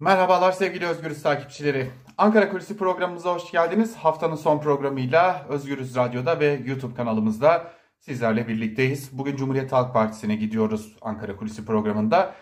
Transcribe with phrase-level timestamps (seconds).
[0.00, 1.90] Merhabalar sevgili Özgürüz takipçileri.
[2.18, 3.96] Ankara Kulisi programımıza hoş geldiniz.
[3.96, 9.18] Haftanın son programıyla Özgürüz Radyo'da ve YouTube kanalımızda sizlerle birlikteyiz.
[9.18, 12.34] Bugün Cumhuriyet Halk Partisi'ne gidiyoruz Ankara Kulisi programında.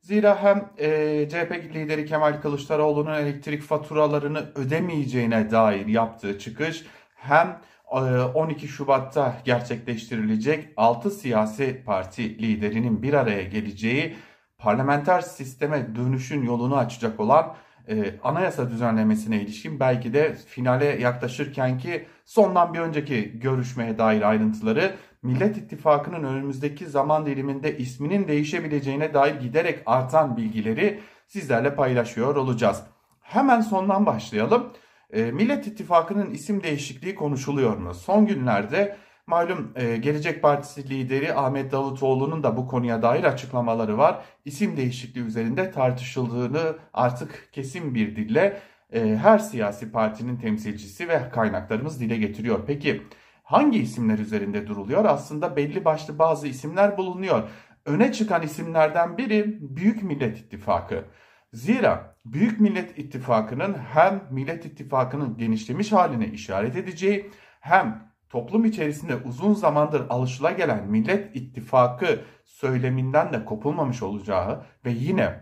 [0.00, 6.84] Zira hem e, CHP lideri Kemal Kılıçdaroğlu'nun elektrik faturalarını ödemeyeceğine dair yaptığı çıkış
[7.14, 7.60] hem
[7.90, 14.16] 12 e, Şubat'ta gerçekleştirilecek 6 siyasi parti liderinin bir araya geleceği
[14.64, 17.54] parlamenter sisteme dönüşün yolunu açacak olan
[17.88, 24.94] e, anayasa düzenlemesine ilişkin belki de finale yaklaşırken ki sondan bir önceki görüşmeye dair ayrıntıları
[25.22, 32.82] Millet İttifakı'nın önümüzdeki zaman diliminde isminin değişebileceğine dair giderek artan bilgileri sizlerle paylaşıyor olacağız.
[33.20, 34.72] Hemen sondan başlayalım.
[35.10, 37.94] E, Millet İttifakı'nın isim değişikliği konuşuluyor mu?
[37.94, 38.96] Son günlerde
[39.26, 44.24] Malum e, Gelecek Partisi lideri Ahmet Davutoğlu'nun da bu konuya dair açıklamaları var.
[44.44, 48.60] İsim değişikliği üzerinde tartışıldığını artık kesin bir dille
[48.92, 52.60] e, her siyasi partinin temsilcisi ve kaynaklarımız dile getiriyor.
[52.66, 53.02] Peki
[53.42, 55.04] hangi isimler üzerinde duruluyor?
[55.04, 57.48] Aslında belli başlı bazı isimler bulunuyor.
[57.84, 61.04] Öne çıkan isimlerden biri Büyük Millet İttifakı.
[61.52, 69.54] Zira Büyük Millet İttifakı'nın hem Millet İttifakı'nın genişlemiş haline işaret edeceği hem toplum içerisinde uzun
[69.54, 75.40] zamandır alışılagelen Millet İttifakı söyleminden de kopulmamış olacağı ve yine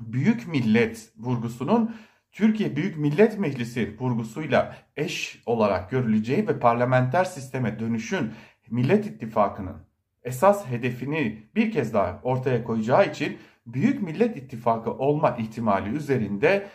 [0.00, 1.96] büyük millet vurgusunun
[2.32, 8.32] Türkiye Büyük Millet Meclisi vurgusuyla eş olarak görüleceği ve parlamenter sisteme dönüşün
[8.70, 9.76] Millet İttifakı'nın
[10.22, 16.68] esas hedefini bir kez daha ortaya koyacağı için Büyük Millet İttifakı olma ihtimali üzerinde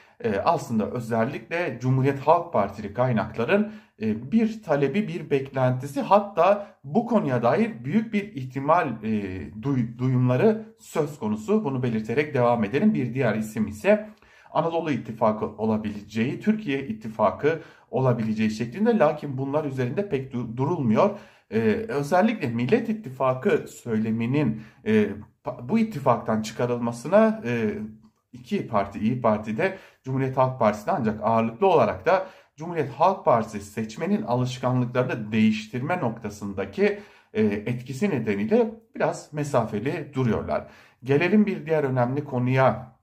[0.44, 3.72] aslında özellikle Cumhuriyet Halk Partili kaynakların
[4.02, 10.76] e, bir talebi, bir beklentisi hatta bu konuya dair büyük bir ihtimal e, duy, duyumları
[10.80, 11.64] söz konusu.
[11.64, 12.94] Bunu belirterek devam edelim.
[12.94, 14.10] Bir diğer isim ise
[14.52, 21.20] Anadolu İttifakı olabileceği, Türkiye İttifakı olabileceği şeklinde lakin bunlar üzerinde pek durulmuyor.
[21.52, 25.10] Ee, özellikle Millet İttifakı söyleminin e,
[25.64, 27.80] bu ittifaktan çıkarılmasına e,
[28.36, 34.22] iki parti, İyi Parti'de Cumhuriyet Halk Partisi'de ancak ağırlıklı olarak da Cumhuriyet Halk Partisi seçmenin
[34.22, 37.00] alışkanlıklarını değiştirme noktasındaki
[37.34, 40.68] e, etkisi nedeniyle biraz mesafeli duruyorlar.
[41.04, 42.96] Gelelim bir diğer önemli konuya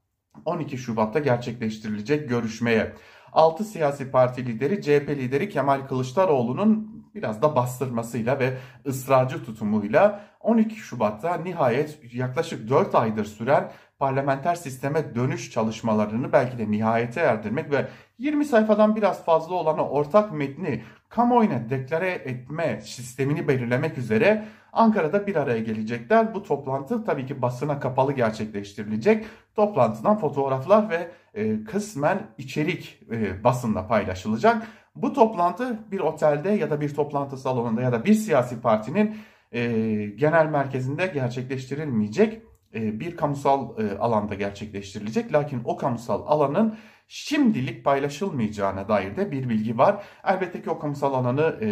[0.45, 2.93] 12 Şubat'ta gerçekleştirilecek görüşmeye.
[3.33, 10.77] 6 siyasi parti lideri CHP lideri Kemal Kılıçdaroğlu'nun biraz da bastırmasıyla ve ısrarcı tutumuyla 12
[10.77, 17.89] Şubat'ta nihayet yaklaşık 4 aydır süren parlamenter sisteme dönüş çalışmalarını belki de nihayete erdirmek ve
[18.19, 25.37] 20 sayfadan biraz fazla olan ortak metni kamuoyuna deklare etme sistemini belirlemek üzere Ankara'da bir
[25.37, 26.35] araya gelecekler.
[26.35, 29.25] Bu toplantı tabii ki basına kapalı gerçekleştirilecek.
[29.57, 34.67] Toplantıdan fotoğraflar ve e, kısmen içerik e, basında paylaşılacak.
[34.97, 39.17] Bu toplantı bir otelde ya da bir toplantı salonunda ya da bir siyasi partinin
[39.53, 39.63] e,
[40.07, 42.43] genel merkezinde gerçekleştirilmeyecek
[42.75, 45.33] bir kamusal e, alanda gerçekleştirilecek.
[45.33, 46.77] Lakin o kamusal alanın
[47.09, 50.05] şimdilik paylaşılmayacağına dair de bir bilgi var.
[50.25, 51.69] Elbette ki o kamusal alanı e,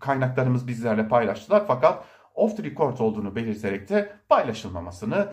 [0.00, 5.32] kaynaklarımız bizlerle paylaştılar fakat off the record olduğunu belirterek de paylaşılmamasını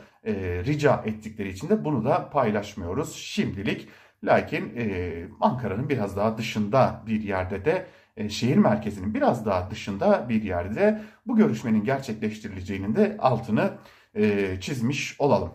[0.66, 3.88] rica ettikleri için de bunu da paylaşmıyoruz şimdilik.
[4.24, 4.74] Lakin
[5.42, 7.86] Ankara'nın biraz daha dışında bir yerde de
[8.30, 13.72] şehir merkezinin biraz daha dışında bir yerde bu görüşmenin gerçekleştirileceğinin de altını
[14.16, 15.52] e, çizmiş olalım.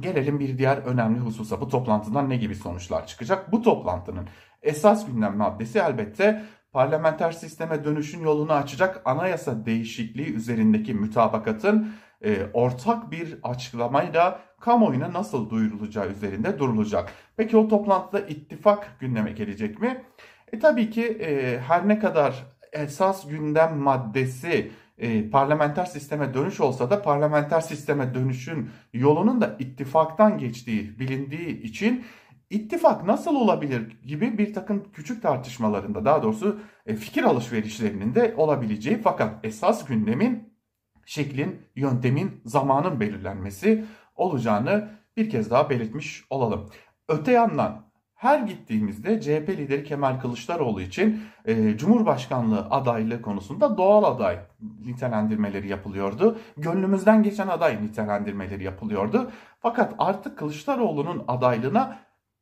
[0.00, 1.60] Gelelim bir diğer önemli hususa.
[1.60, 3.52] Bu toplantıdan ne gibi sonuçlar çıkacak?
[3.52, 4.28] Bu toplantının
[4.62, 11.92] esas gündem maddesi elbette parlamenter sisteme dönüşün yolunu açacak anayasa değişikliği üzerindeki mütabakatın
[12.24, 17.12] e, ortak bir açıklamayla kamuoyuna nasıl duyurulacağı üzerinde durulacak.
[17.36, 20.04] Peki o toplantıda ittifak gündeme gelecek mi?
[20.52, 26.90] E tabii ki e, her ne kadar esas gündem maddesi e, parlamenter sisteme dönüş olsa
[26.90, 32.04] da parlamenter sisteme dönüşün yolunun da ittifaktan geçtiği bilindiği için
[32.50, 39.00] ittifak nasıl olabilir gibi bir takım küçük tartışmalarında daha doğrusu e, fikir alışverişlerinin de olabileceği
[39.02, 40.50] fakat esas gündemin
[41.06, 43.84] şeklin, yöntemin, zamanın belirlenmesi
[44.14, 46.70] olacağını bir kez daha belirtmiş olalım.
[47.08, 47.89] Öte yandan
[48.20, 54.38] her gittiğimizde CHP lideri Kemal Kılıçdaroğlu için e, Cumhurbaşkanlığı adaylığı konusunda doğal aday
[54.84, 56.38] nitelendirmeleri yapılıyordu.
[56.56, 59.30] Gönlümüzden geçen aday nitelendirmeleri yapılıyordu.
[59.60, 61.98] Fakat artık Kılıçdaroğlu'nun adaylığına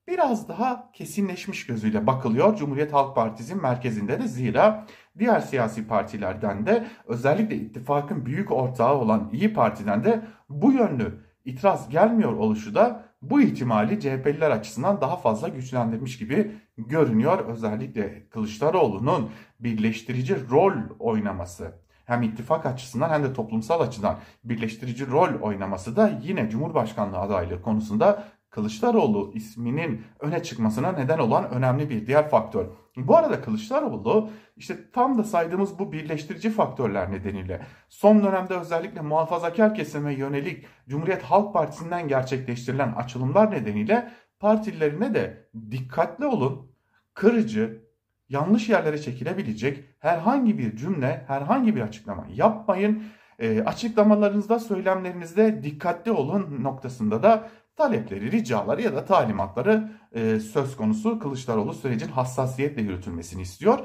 [0.08, 2.56] biraz daha kesinleşmiş gözüyle bakılıyor.
[2.56, 4.86] Cumhuriyet Halk Partisi'nin merkezinde de zira
[5.18, 11.88] diğer siyasi partilerden de özellikle ittifakın büyük ortağı olan İyi Parti'den de bu yönlü itiraz
[11.88, 17.38] gelmiyor oluşu da bu ihtimali CHP'liler açısından daha fazla güçlendirmiş gibi görünüyor.
[17.38, 19.30] Özellikle Kılıçdaroğlu'nun
[19.60, 21.72] birleştirici rol oynaması
[22.04, 28.24] hem ittifak açısından hem de toplumsal açıdan birleştirici rol oynaması da yine Cumhurbaşkanlığı adaylığı konusunda
[28.50, 32.66] Kılıçdaroğlu isminin öne çıkmasına neden olan önemli bir diğer faktör.
[32.96, 39.74] Bu arada Kılıçdaroğlu işte tam da saydığımız bu birleştirici faktörler nedeniyle son dönemde özellikle muhafazakar
[39.74, 46.72] kesime yönelik Cumhuriyet Halk Partisi'nden gerçekleştirilen açılımlar nedeniyle partilerine de dikkatli olun,
[47.14, 47.84] kırıcı,
[48.28, 53.02] yanlış yerlere çekilebilecek herhangi bir cümle, herhangi bir açıklama yapmayın.
[53.38, 57.48] E, açıklamalarınızda, söylemlerinizde dikkatli olun noktasında da
[57.78, 63.78] talepleri, ricaları ya da talimatları e, söz konusu Kılıçdaroğlu sürecin hassasiyetle yürütülmesini istiyor.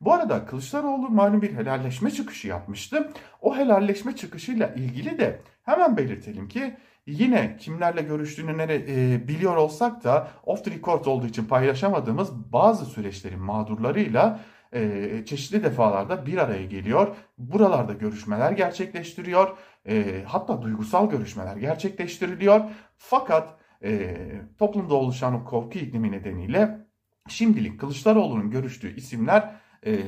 [0.00, 3.12] Bu arada Kılıçdaroğlu malum bir helalleşme çıkışı yapmıştı.
[3.40, 10.04] O helalleşme çıkışıyla ilgili de hemen belirtelim ki yine kimlerle görüştüğünü nere, e, biliyor olsak
[10.04, 14.40] da off the record olduğu için paylaşamadığımız bazı süreçlerin mağdurlarıyla
[14.72, 17.16] e, çeşitli defalarda bir araya geliyor.
[17.38, 19.56] Buralarda görüşmeler gerçekleştiriyor.
[19.88, 22.60] E, hatta duygusal görüşmeler gerçekleştiriliyor.
[22.96, 24.16] Fakat e,
[24.58, 26.86] toplumda oluşan o korku iklimi nedeniyle
[27.28, 29.54] şimdilik Kılıçdaroğlu'nun görüştüğü isimler
[29.86, 30.00] e,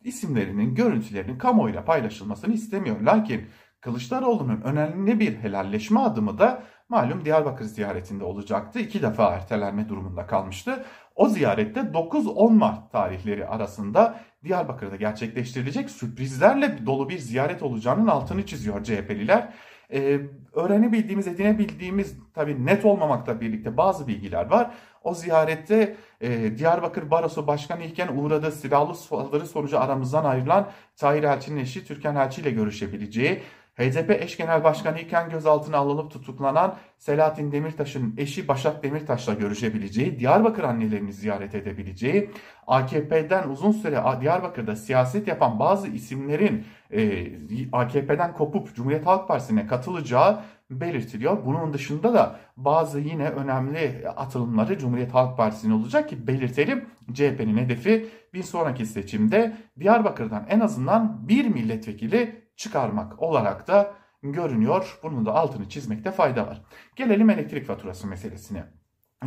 [0.00, 3.00] isimlerinin, görüntülerinin kamuoyuyla paylaşılmasını istemiyor.
[3.00, 3.46] Lakin
[3.80, 8.78] Kılıçdaroğlu'nun önemli bir helalleşme adımı da malum Diyarbakır ziyaretinde olacaktı.
[8.78, 10.84] İki defa ertelenme durumunda kalmıştı.
[11.14, 18.84] O ziyarette 9-10 Mart tarihleri arasında Diyarbakır'da gerçekleştirilecek sürprizlerle dolu bir ziyaret olacağının altını çiziyor
[18.84, 19.52] CHP'liler.
[19.92, 20.20] Ee,
[20.52, 24.70] öğrenebildiğimiz, edinebildiğimiz tabii net olmamakla birlikte bazı bilgiler var.
[25.02, 31.60] O ziyarette e, Diyarbakır Barosu Başkanı iken uğradığı silahlı saldırı sonucu aramızdan ayrılan Tahir Elçi'nin
[31.60, 33.42] eşi Türkan Elçi ile görüşebileceği,
[33.76, 40.62] HDP eş genel başkanı iken gözaltına alınıp tutuklanan Selahattin Demirtaş'ın eşi Başak Demirtaş'la görüşebileceği, Diyarbakır
[40.62, 42.30] annelerini ziyaret edebileceği,
[42.66, 47.26] AKP'den uzun süre Diyarbakır'da siyaset yapan bazı isimlerin e,
[47.72, 50.40] AKP'den kopup Cumhuriyet Halk Partisi'ne katılacağı
[50.70, 51.46] belirtiliyor.
[51.46, 58.08] Bunun dışında da bazı yine önemli atılımları Cumhuriyet Halk Partisi'ne olacak ki belirtelim CHP'nin hedefi
[58.34, 64.98] bir sonraki seçimde Diyarbakır'dan en azından bir milletvekili çıkarmak olarak da görünüyor.
[65.02, 66.62] Bunun da altını çizmekte fayda var.
[66.96, 68.64] Gelelim elektrik faturası meselesine.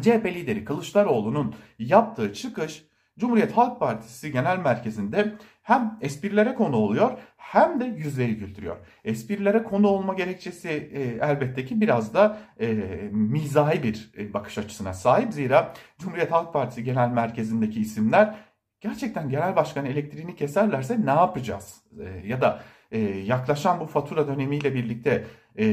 [0.02, 2.90] CHP lideri Kılıçdaroğlu'nun yaptığı çıkış
[3.20, 8.78] Cumhuriyet Halk Partisi Genel Merkezi'nde hem esprilere konu oluyor hem de yüzleri güldürüyor.
[9.04, 12.68] Esprilere konu olma gerekçesi e, elbette ki biraz da e,
[13.12, 15.34] mizahi bir e, bakış açısına sahip.
[15.34, 18.36] Zira Cumhuriyet Halk Partisi Genel Merkezi'ndeki isimler
[18.82, 21.84] gerçekten genel başkan elektriğini keserlerse ne yapacağız?
[22.00, 25.26] E, ya da e, yaklaşan bu fatura dönemiyle birlikte
[25.56, 25.66] e,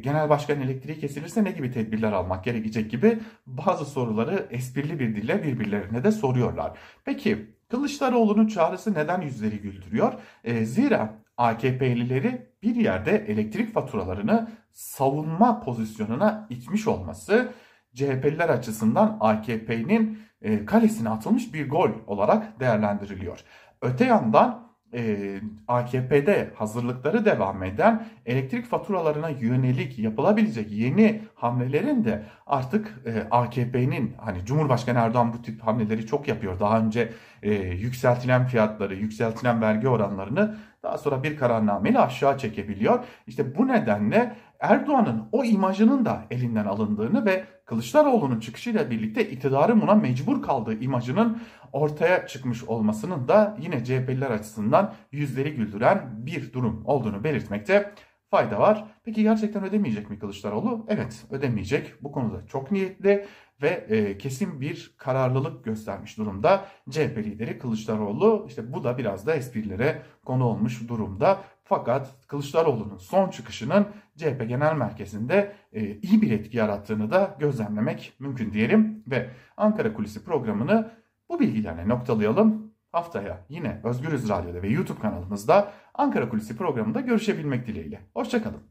[0.00, 5.42] genel başkan elektriği kesilirse ne gibi tedbirler almak gerekecek gibi bazı soruları esprili bir dille
[5.42, 6.78] birbirlerine de soruyorlar.
[7.04, 10.12] Peki Kılıçdaroğlu'nun çağrısı neden yüzleri güldürüyor?
[10.44, 17.52] E, zira AKP'lileri bir yerde elektrik faturalarını savunma pozisyonuna itmiş olması
[17.94, 23.40] CHP'liler açısından AKP'nin e, kalesine atılmış bir gol olarak değerlendiriliyor.
[23.82, 32.94] Öte yandan e, AKP'de hazırlıkları devam eden elektrik faturalarına yönelik yapılabilecek yeni hamlelerin de artık
[33.06, 36.60] e, AKP'nin hani Cumhurbaşkanı Erdoğan bu tip hamleleri çok yapıyor.
[36.60, 43.04] Daha önce e, yükseltilen fiyatları, yükseltilen vergi oranlarını daha sonra bir kararnameyle aşağı çekebiliyor.
[43.26, 49.94] İşte bu nedenle Erdoğan'ın o imajının da elinden alındığını ve Kılıçdaroğlu'nun çıkışıyla birlikte iktidarın buna
[49.94, 57.24] mecbur kaldığı imajının ortaya çıkmış olmasının da yine CHP'liler açısından yüzleri güldüren bir durum olduğunu
[57.24, 57.94] belirtmekte
[58.30, 58.84] fayda var.
[59.04, 60.86] Peki gerçekten ödemeyecek mi Kılıçdaroğlu?
[60.88, 62.02] Evet ödemeyecek.
[62.02, 63.26] Bu konuda çok niyetli
[63.62, 66.64] ve e, kesin bir kararlılık göstermiş durumda.
[66.90, 71.40] CHP lideri Kılıçdaroğlu işte bu da biraz da esprilere konu olmuş durumda.
[71.70, 73.86] Fakat Kılıçdaroğlu'nun son çıkışının
[74.16, 79.04] CHP Genel Merkezi'nde e, iyi bir etki yarattığını da gözlemlemek mümkün diyelim.
[79.06, 80.90] Ve Ankara Kulisi programını
[81.28, 82.72] bu bilgilerle noktalayalım.
[82.92, 88.00] Haftaya yine Özgürüz Radyo'da ve YouTube kanalımızda Ankara Kulisi programında görüşebilmek dileğiyle.
[88.14, 88.62] Hoşçakalın.